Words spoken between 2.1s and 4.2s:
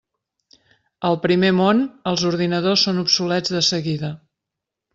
els ordinadors són obsolets de seguida.